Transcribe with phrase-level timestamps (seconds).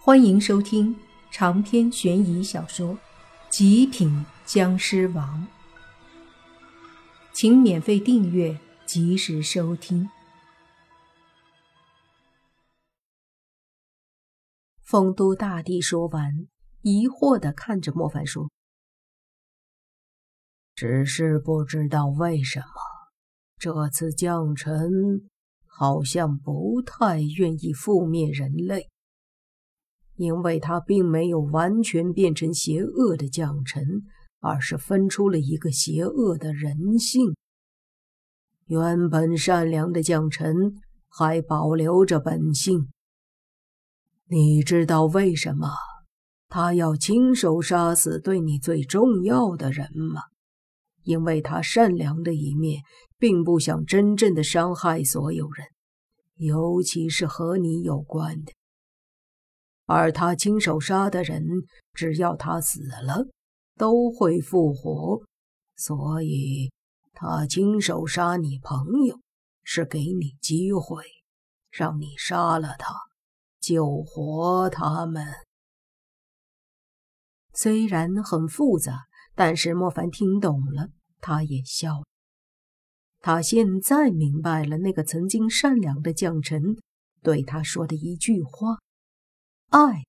[0.00, 0.96] 欢迎收听
[1.30, 2.94] 长篇悬疑小说
[3.50, 5.46] 《极品僵尸王》，
[7.34, 10.08] 请免费订阅，及时收听。
[14.82, 16.32] 丰都大帝说完，
[16.82, 18.48] 疑惑的看着莫凡说
[20.76, 22.66] ：“只是不知道为什么，
[23.58, 25.28] 这次将臣
[25.66, 28.88] 好像不太愿意覆灭人类。”
[30.18, 34.02] 因为他并没有完全变成邪恶的将臣，
[34.40, 37.36] 而是分出了一个邪恶的人性。
[38.66, 40.74] 原本善良的将臣
[41.08, 42.88] 还保留着本性。
[44.26, 45.70] 你知道为什么
[46.48, 50.22] 他要亲手杀死对你最重要的人吗？
[51.04, 52.82] 因为他善良的一面，
[53.18, 55.66] 并不想真正的伤害所有人，
[56.34, 58.52] 尤其是和你有关的。
[59.88, 61.42] 而他亲手杀的人，
[61.94, 63.26] 只要他死了，
[63.74, 65.22] 都会复活。
[65.76, 66.70] 所以，
[67.14, 69.18] 他亲手杀你朋友，
[69.62, 71.04] 是给你机会，
[71.70, 72.92] 让你杀了他，
[73.60, 75.24] 救活他们。
[77.54, 80.90] 虽然很复杂，但是莫凡听懂了，
[81.22, 82.04] 他也笑了。
[83.20, 86.76] 他现在明白了那个曾经善良的将臣
[87.22, 88.76] 对他说的一句话。
[89.68, 90.04] 爱，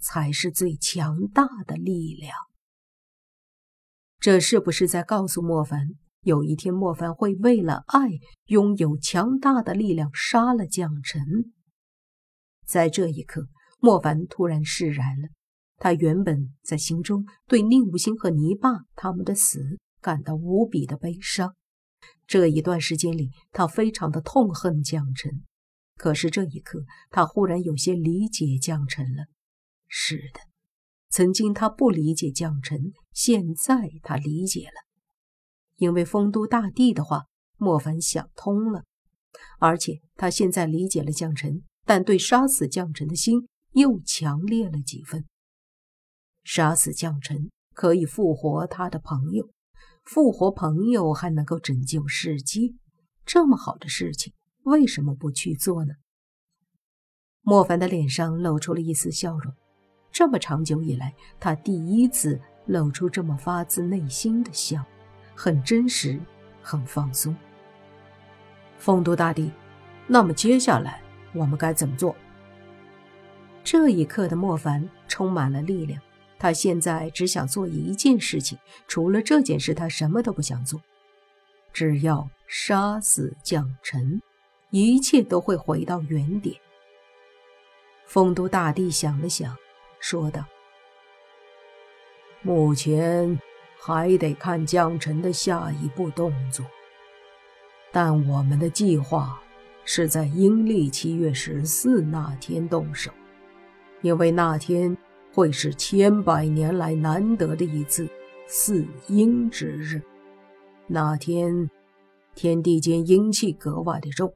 [0.00, 2.34] 才是最强大的力量。
[4.18, 5.90] 这是不是在告诉莫凡，
[6.22, 8.08] 有一天莫凡会为了爱
[8.46, 11.22] 拥有强大的力量，杀了蒋晨？
[12.66, 15.28] 在这一刻，莫凡突然释然了。
[15.76, 21.54] 他原本在心中对宁武星和泥巴他们的死感到无比的悲伤。
[22.26, 25.44] 这一段时间里，他非常的痛恨蒋晨。
[26.00, 29.26] 可是这一刻，他忽然有些理解将臣了。
[29.86, 30.40] 是的，
[31.10, 34.72] 曾经他不理解将臣，现在他理解了。
[35.76, 37.26] 因为丰都大帝的话，
[37.58, 38.84] 莫凡想通了。
[39.58, 45.26] 而且他现在理解了将臣，但对杀死将臣的心又强烈了几分。
[46.44, 49.50] 杀死将臣可以复活他的朋友，
[50.04, 52.72] 复活朋友还能够拯救世界，
[53.26, 54.32] 这么好的事情。
[54.70, 55.94] 为什么不去做呢？
[57.42, 59.52] 莫凡的脸上露出了一丝笑容，
[60.12, 64.84] 这么长久以来，他第一次露出这么发自内心的笑，
[65.34, 66.20] 很真实，
[66.62, 67.36] 很放松。
[68.78, 69.50] 丰都大帝，
[70.06, 72.14] 那么接下来我们该怎么做？
[73.64, 76.00] 这一刻的莫凡充满了力量，
[76.38, 80.80] 他现在只想做一件事情，除了这件事，他什么都不想做，
[81.72, 84.22] 只要杀死将臣。
[84.70, 86.54] 一切都会回到原点。
[88.06, 89.56] 丰都大帝想了想，
[90.00, 90.44] 说道
[92.42, 93.38] ：“目前
[93.78, 96.66] 还得看将臣的下一步动作，
[97.92, 99.40] 但我们的计划
[99.84, 103.12] 是在阴历七月十四那天动手，
[104.02, 104.96] 因为那天
[105.32, 108.08] 会是千百年来难得的一次
[108.48, 110.02] 四阴之日。
[110.88, 111.70] 那天
[112.34, 114.34] 天地间阴气格外的重。”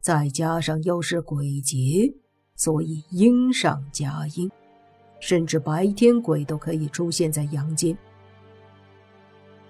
[0.00, 2.12] 再加上又是鬼节，
[2.54, 4.50] 所以阴上加阴，
[5.20, 7.96] 甚至白天鬼都可以出现在阳间。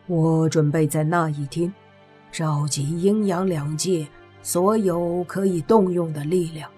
[0.07, 1.73] 我准备在那一天
[2.31, 4.07] 召集阴阳两界
[4.43, 6.71] 所有可以动用的力量，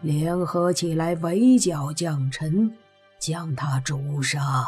[0.00, 2.70] 联合起来围剿将臣，
[3.18, 4.66] 将他诛杀，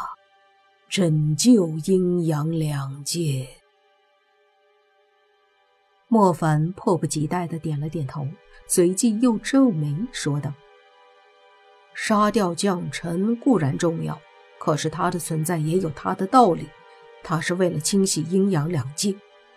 [0.87, 3.47] 拯救阴阳两界。
[6.11, 8.27] 莫凡迫不及待的点了点头，
[8.65, 10.51] 随即又皱眉说道
[11.93, 14.19] ：“杀掉将臣固然重要，
[14.57, 16.67] 可是他的存在也有他的道理。
[17.23, 19.13] 他是为了清洗阴阳两界，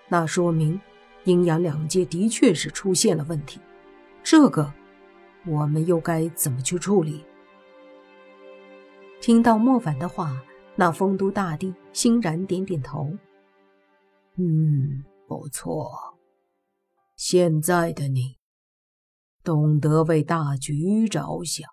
[0.09, 0.79] 那说明
[1.25, 3.59] 阴阳两界的确是出现了问题。
[4.23, 4.71] 这个，
[5.47, 7.25] 我们又该怎么去处理？”
[9.23, 10.37] 听到莫凡的话，
[10.77, 13.11] 那丰都大帝欣然点点头
[14.37, 15.91] ：“嗯，不错。”
[17.25, 18.37] 现在的你，
[19.45, 21.71] 懂得为大局着想，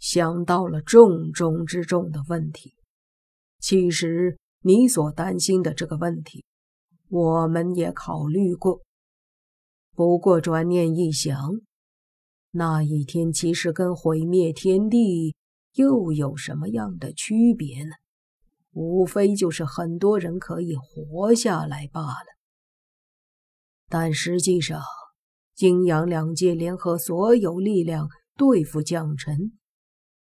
[0.00, 2.74] 想到了重中之重的问题。
[3.60, 6.44] 其实你所担心的这个问题，
[7.08, 8.80] 我们也考虑过。
[9.94, 11.38] 不过转念一想，
[12.50, 15.36] 那一天其实跟毁灭天地
[15.74, 17.92] 又有什么样的区别呢？
[18.72, 22.39] 无非就是很多人可以活下来罢了。
[23.90, 24.80] 但实际上，
[25.58, 29.58] 阴阳两界联合所有力量对付将臣，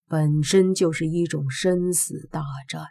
[0.09, 2.87] 本身就是一种生死大战。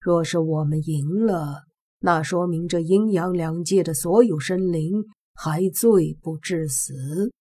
[0.00, 1.62] 若是我们赢了，
[2.00, 5.04] 那说明这阴阳两界的所有生灵
[5.34, 7.32] 还罪不至死，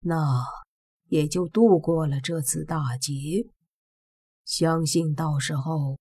[0.00, 0.44] 那
[1.08, 3.46] 也就度过了这次大劫。
[4.44, 5.98] 相信到时候，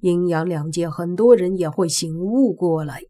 [0.00, 3.00] 阴阳两界很多人也会醒悟过来。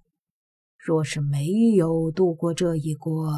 [0.86, 3.34] 若是没有度过这一关，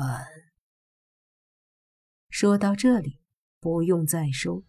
[2.28, 3.20] 说到这里，
[3.58, 4.62] 不用再说，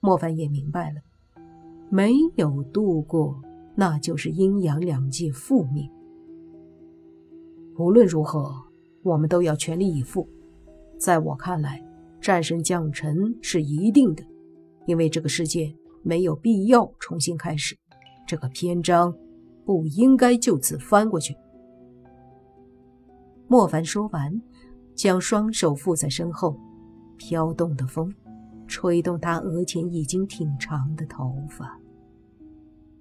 [0.00, 1.00] 莫凡也明白了，
[1.88, 3.40] 没有度过，
[3.74, 5.90] 那就是阴阳两界覆灭。
[7.78, 8.54] 无论如何，
[9.02, 10.28] 我们都要全力以赴。
[10.98, 11.82] 在我看来，
[12.20, 14.22] 战胜将臣是一定的，
[14.84, 17.74] 因为这个世界没有必要重新开始，
[18.28, 19.16] 这个篇章
[19.64, 21.34] 不应该就此翻过去。
[23.48, 24.42] 莫凡说完，
[24.94, 26.58] 将双手负在身后，
[27.16, 28.12] 飘动的风
[28.66, 31.78] 吹动他额前已经挺长的头发。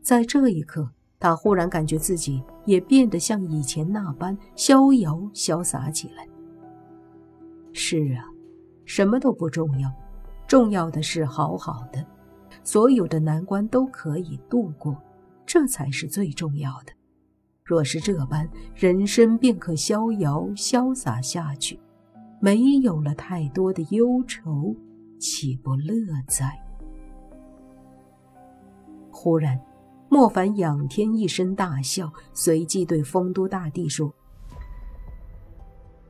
[0.01, 0.87] 在这一刻，
[1.19, 6.27] 他忽然感觉自己也变得像以前那般逍遥潇洒起来。
[7.73, 8.23] 是啊，
[8.85, 9.91] 什么都不重要，
[10.47, 12.05] 重要的是好好的，
[12.63, 14.95] 所有的难关都可以度过，
[15.43, 16.93] 这才是最重要的。
[17.65, 21.79] 若是这般，人生便可逍遥潇洒下去，
[22.39, 24.75] 没有了太多的忧愁，
[25.17, 25.95] 岂不乐
[26.27, 26.61] 哉？
[29.09, 29.59] 忽然，
[30.09, 34.13] 莫凡仰天一声大笑，随即对丰都大帝说：“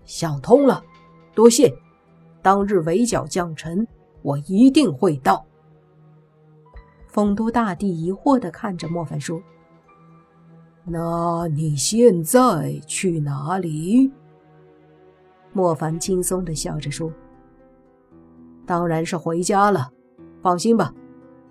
[0.03, 0.83] 想通了，
[1.33, 1.73] 多谢。
[2.41, 3.87] 当日围剿将臣，
[4.21, 5.45] 我一定会到。”
[7.07, 9.41] 丰都大帝疑惑地看着莫凡说。
[10.87, 14.11] 那你现在去哪里？
[15.51, 17.11] 莫凡轻松的笑着说
[18.67, 19.89] ：“当然是回家了。
[20.43, 20.93] 放心吧，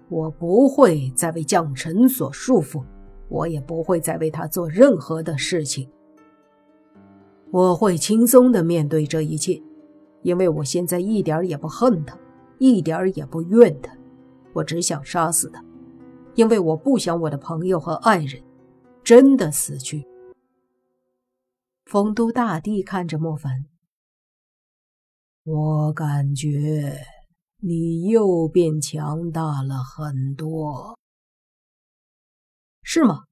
[0.09, 2.85] 我不会再为将臣所束缚，
[3.29, 5.89] 我也不会再为他做任何的事情。
[7.51, 9.61] 我会轻松的面对这一切，
[10.23, 12.17] 因为我现在一点也不恨他，
[12.59, 13.93] 一点也不怨他，
[14.53, 15.61] 我只想杀死他，
[16.37, 18.41] 因为我不想我的朋友和爱人。”
[19.05, 20.07] 真的死去。
[21.85, 23.67] 丰都大帝看着莫凡，
[25.45, 26.99] 我感觉
[27.59, 30.99] 你又变强大了很多，
[32.83, 33.25] 是吗？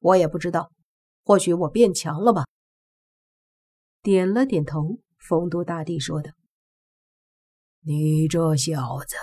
[0.00, 0.70] 我也不知道，
[1.24, 2.44] 或许我变强了吧。
[4.02, 6.30] 点了点头，丰都大帝说道
[7.86, 9.16] ：“你这小子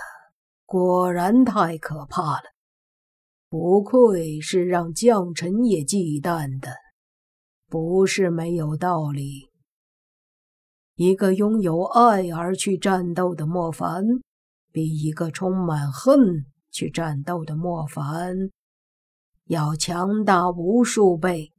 [0.65, 2.43] 果然太可怕了。”
[3.51, 6.71] 不愧是让将臣也忌惮的，
[7.67, 9.49] 不是没有道理。
[10.95, 14.05] 一个拥有爱而去战斗的莫凡，
[14.71, 18.33] 比一个充满恨去战斗的莫凡
[19.47, 21.51] 要强大无数倍。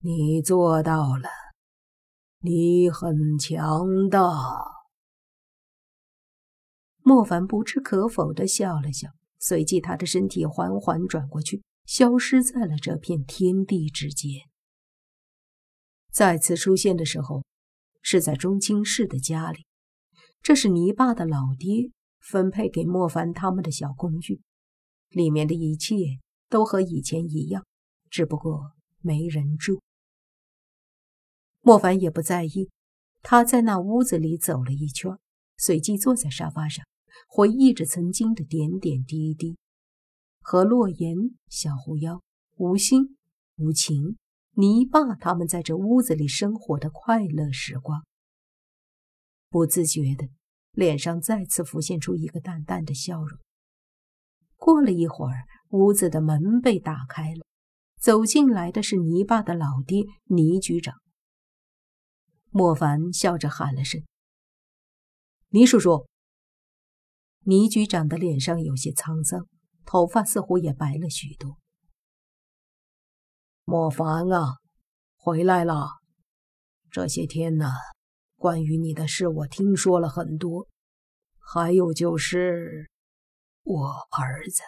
[0.00, 1.28] 你做到了，
[2.40, 4.20] 你很强大。
[7.04, 9.10] 莫凡不置可否的笑了笑。
[9.38, 14.42] 随即，他的身体缓缓转过去，消失在了这片天地之间。
[16.10, 17.44] 再次出现的时候，
[18.02, 19.66] 是在中青市的家里。
[20.42, 21.90] 这是泥巴的老爹
[22.20, 24.40] 分配给莫凡他们的小公寓，
[25.10, 25.94] 里面的一切
[26.48, 27.64] 都和以前一样，
[28.10, 29.80] 只不过没人住。
[31.60, 32.70] 莫凡也不在意，
[33.22, 35.18] 他在那屋子里走了一圈，
[35.56, 36.84] 随即坐在沙发上。
[37.26, 39.56] 回忆着曾经的点点滴滴，
[40.40, 41.16] 和洛言、
[41.48, 42.22] 小狐妖、
[42.56, 43.16] 无心、
[43.56, 44.16] 无情、
[44.52, 48.04] 泥巴他们在这屋子里生活的快乐时光，
[49.48, 50.28] 不自觉的
[50.72, 53.38] 脸上再次浮现出一个淡淡的笑容。
[54.56, 57.44] 过了一会儿，屋子的门被打开了，
[58.00, 60.94] 走进来的是泥巴的老爹倪局长。
[62.50, 64.02] 莫凡笑着喊了声
[65.50, 66.06] ：“倪叔叔。”
[67.48, 69.48] 倪局长的脸上有些沧桑，
[69.86, 71.56] 头发似乎也白了许多。
[73.64, 74.58] 莫凡啊，
[75.16, 75.88] 回来了！
[76.90, 77.70] 这些天呢，
[78.36, 80.68] 关于你的事我听说了很多，
[81.38, 82.90] 还有就是
[83.62, 84.60] 我儿子。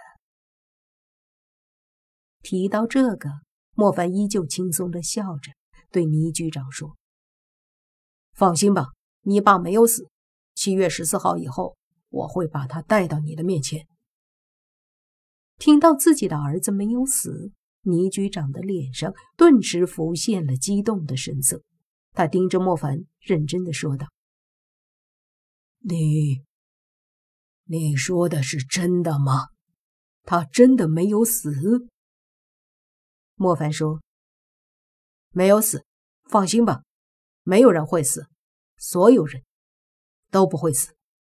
[2.41, 3.29] 提到这个，
[3.75, 5.53] 莫凡依旧轻松的笑着，
[5.91, 6.97] 对倪局长说
[8.33, 8.87] ：“放心吧，
[9.21, 10.09] 你爸没有死。
[10.55, 11.77] 七月十四号以后。”
[12.11, 13.89] 我会把他带到你的面前。
[15.57, 17.53] 听到自己的儿子没有死，
[17.83, 21.63] 倪局长的脸上顿时浮现了激动的神色。
[22.13, 24.09] 他盯着莫凡，认真的说道
[25.81, 26.45] ：“你，
[27.65, 29.49] 你说的是真的吗？
[30.25, 31.89] 他真的没有死？
[33.35, 34.01] 莫凡说
[35.31, 35.85] ：“没有死，
[36.25, 36.83] 放心吧，
[37.43, 38.27] 没有人会死，
[38.77, 39.45] 所有人
[40.31, 40.95] 都不会死，